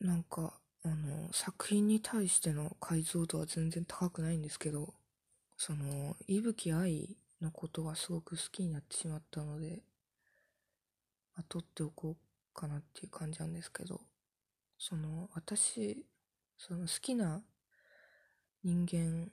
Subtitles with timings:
[0.00, 4.94] なんか、あの、作品に対しての解像度は全然高くないんですけど、
[5.56, 9.82] その、伊吹愛のことがすごく好きになってしまったので、
[11.34, 14.00] まあ、取っておこうかなっていう感じなんですけど、
[14.78, 16.06] その、私、
[16.56, 17.42] その好きな
[18.64, 19.30] 人間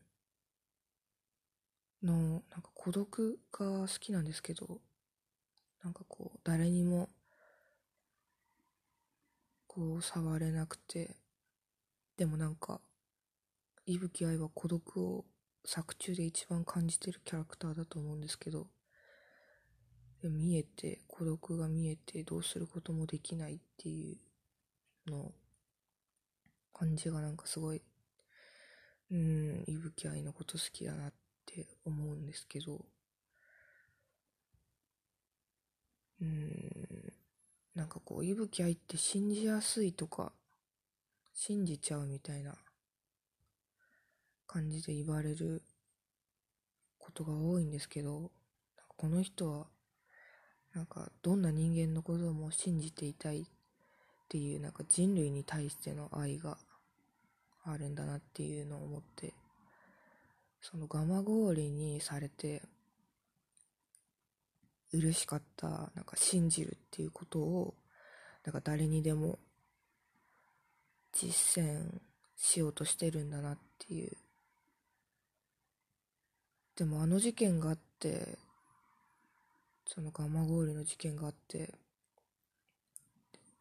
[2.03, 4.81] の、なんか孤独が好きなんですけど、
[5.83, 7.09] なんかこう、誰にも、
[9.77, 11.15] こう、触れなくて、
[12.17, 12.81] でもなんか、
[13.85, 15.23] 伊吹愛は孤独を
[15.63, 18.65] 作中で一番感じてるキャラクターだと思うんですけど、
[20.23, 24.17] 見えて、孤独が見えてどうすることもできないってい
[25.07, 25.31] うの、
[26.73, 27.83] 感じがなんかすごい、
[29.11, 31.13] うん、伊吹愛のこと好きだなっ
[31.45, 32.83] て思うんですけど、
[36.19, 37.06] うん、
[37.77, 40.33] なんかこう、伊吹愛って信じやすいとか、
[41.35, 42.55] 信じちゃうみたいな
[44.47, 45.61] 感じで言われる
[46.97, 48.31] ことが多いんですけど、
[48.87, 49.67] この人は、
[50.73, 53.45] なんかどんな人間のことも信じていたいっ
[54.27, 56.57] ていうなんか人類に対しての愛が
[57.63, 59.35] あるんだなっていうのを思って、
[60.61, 62.63] そのガマ氷にされて
[64.93, 67.75] 嬉しかった、なんか信じるっていうことを、
[68.45, 69.39] なんか誰にでも
[71.13, 71.99] 実践
[72.37, 74.15] しようとしてるんだなっていう。
[76.75, 78.37] でもあの事件があって、
[79.87, 81.73] そのガマ氷の事件があって、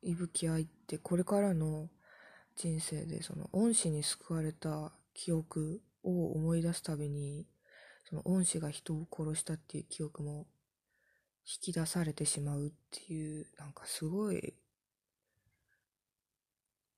[0.03, 1.89] 伊吹愛ってこれからの
[2.55, 7.47] 人生でその恩師に救われた記憶を思い出すたびに、
[8.09, 10.47] その恩師が人を殺したっていう記憶も
[11.49, 14.55] 引き出されてしまうっていう、なんかすごい、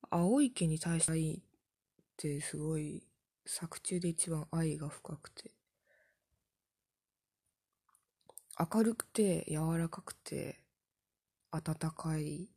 [0.09, 1.41] 青池に対して愛っ
[2.17, 3.03] てすごい
[3.45, 5.51] 作中で一番愛が深くて、
[8.57, 10.59] 明るくて柔らかくて
[11.51, 12.49] 温かい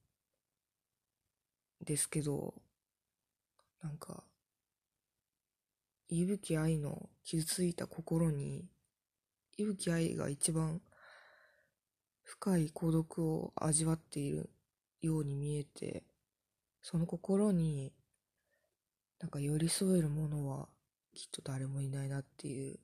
[1.85, 2.55] ですけど、
[3.83, 4.25] なんか、
[6.09, 8.65] 伊吹愛の傷ついた心に、
[9.59, 10.81] 伊吹愛が一番
[12.25, 14.51] 深い孤独を味わっている
[15.01, 16.05] ように見えて、
[16.83, 17.93] その心に、
[19.21, 20.69] なんか寄り添えるものは
[21.15, 22.79] きっと誰もいないなっていう。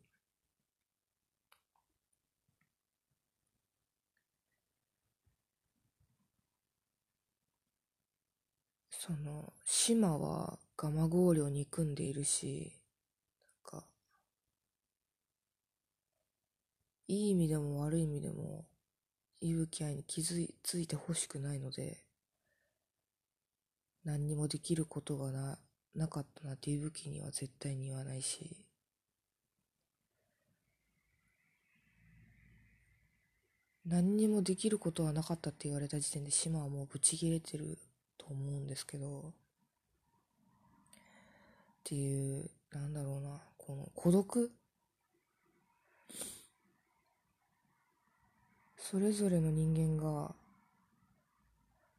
[8.91, 12.73] その、島は蒲郡を憎んでいるし、
[13.75, 13.87] なんか、
[17.07, 18.67] いい意味でも悪い意味でも、
[19.41, 22.03] 伊吹愛に気づいついてほしくないので、
[24.05, 25.59] 何にもできることがな、
[25.95, 28.65] なかったなって伊吹には絶対に言わないし、
[33.85, 37.79] 何にもできることはなかったって言われた時点で島はもうブチ切れてる
[38.19, 39.33] と思うんですけど、っ
[41.85, 44.53] ていう、なんだろうな、この孤独
[48.91, 50.35] それぞれの人間が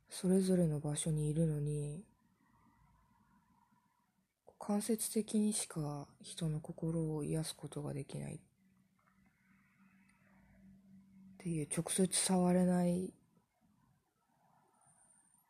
[0.10, 2.02] それぞれの場所にいるのに
[4.58, 8.36] 間接的にしか人の心を癒すことができない。
[8.36, 8.38] っ
[11.38, 13.14] ていう直接触れない。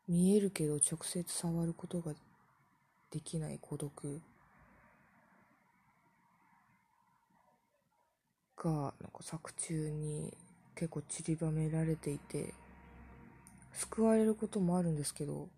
[0.08, 2.12] 見えるけど直接触ることが
[3.10, 4.20] できない孤独。
[8.56, 10.34] がなんか作中に
[10.74, 12.54] 結構散りばめられていて
[13.72, 15.48] 救われることもあるんですけど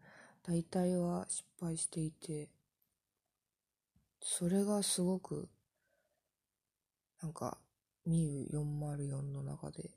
[0.47, 2.49] 大体は失敗していて
[4.21, 5.49] それがすごく
[7.23, 7.59] なんか
[8.05, 9.89] ミュ404の中で好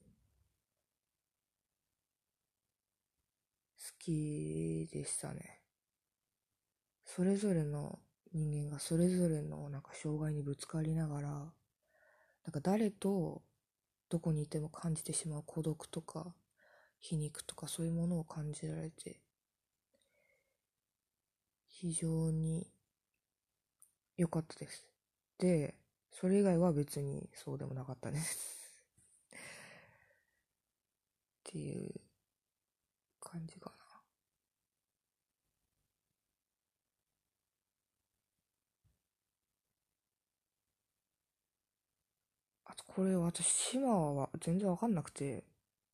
[3.99, 5.61] きでしたね。
[7.03, 7.99] それぞれの
[8.33, 11.53] 人間がそれぞれのなんか障害にぶつかりながらなん
[12.51, 13.41] か誰と
[14.09, 16.33] どこにいても感じてしまう孤独とか
[16.99, 19.19] 皮肉とかそういうものを感じられて
[21.67, 22.67] 非常に
[24.17, 24.87] 良かったです。
[25.37, 25.75] で、
[26.11, 28.85] それ以外は別にそうでもなかったです
[29.33, 29.37] っ
[31.43, 31.91] ていう
[33.19, 33.74] 感じが
[42.87, 45.43] これ私、島は全然わかんなくて、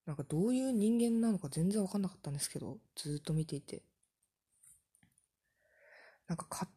[0.05, 3.83] なんかどういう人間なのか全然わかんなかったんですけど、ずっと見ていて。
[6.27, 6.67] なんかか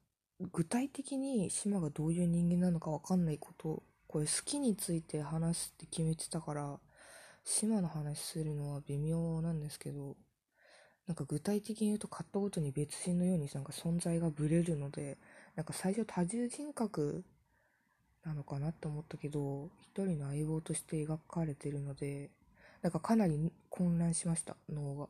[0.52, 6.78] 具体的に島がどういう人間なのかわかんないことこれ好きについて話すって決めてたから
[7.44, 10.16] 島の話するのは微妙なんですけど
[11.06, 15.18] なんか具体的に言うと買ったごとに別人のようになんか存在がブレるので
[15.54, 17.24] なんか最初多重人格
[18.24, 22.30] なのかなって思ったけど一人の相棒として描かれてるので
[22.82, 25.04] なんかかなり混乱しました脳が。
[25.04, 25.08] っ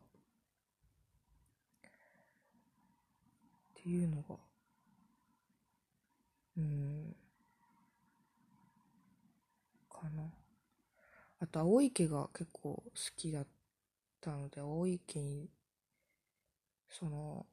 [3.83, 4.37] ていうのが。
[6.57, 7.17] うん。
[9.91, 10.23] かな。
[11.41, 12.83] あと青池が結構好
[13.17, 13.47] きだっ
[14.21, 15.49] たので青池に
[16.89, 17.45] その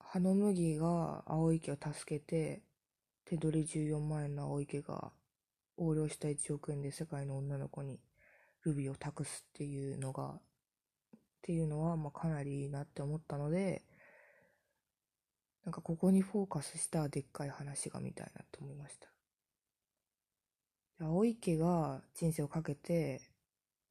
[0.00, 2.62] 葉の麦が青池を助けて
[3.28, 5.12] 手取り14万円の青池が
[5.76, 8.00] 横領した1億円で世界の女の子に
[8.64, 10.38] ルビーを託すっていうのがっ
[11.42, 13.82] ていうのはまあかなりいいなって思ったので
[15.66, 19.08] なんかここにフォーカスしたでっかい話が見たいなと思いました。
[21.00, 23.20] 青池が人生をかけて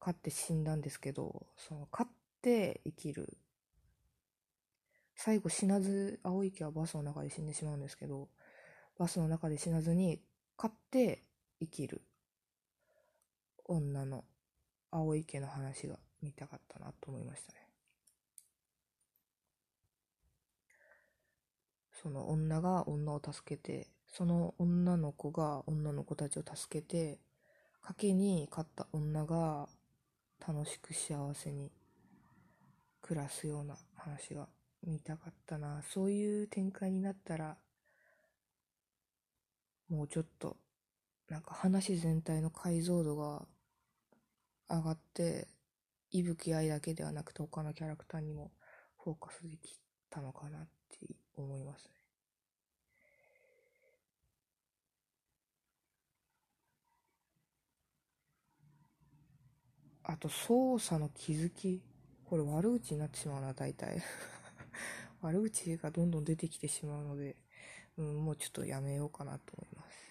[0.00, 2.10] 勝って死んだんですけどその勝っ
[2.42, 3.38] て生きる。
[5.14, 8.28] 最後死なず青池はバスの中で死んでしまうんですけど
[8.98, 10.20] バスの中で死なずに
[10.56, 11.22] 勝って
[11.60, 12.02] 生きる。
[13.64, 14.24] 女の
[14.90, 17.58] 青池の話が見たかったなと思いましたね。
[22.02, 27.18] その女が女を助けてその女の子が女の子たちを助けて
[27.84, 29.68] 賭けに勝った女が
[30.46, 31.70] 楽しく幸せに
[33.02, 34.48] 暮らすような話が
[34.86, 35.82] 見たかったな。
[35.82, 37.56] そういう展開になったら
[39.88, 40.56] もうちょっと
[41.28, 43.46] なんか話全体の解像度が
[44.68, 45.48] 上がって
[46.10, 48.52] 伊吹愛だけではなくて他のキャラクターにも
[49.02, 49.78] フォーカスでき
[50.10, 50.68] たのかなっ
[51.00, 51.90] て思いますね。
[60.02, 61.82] あと操作の気づき。
[62.24, 64.02] これ悪口になってしまうな大体。
[65.20, 67.36] 悪口がどんどん出てきてしまうので、
[67.98, 70.07] うん、もうちょっとやめようかなと思います。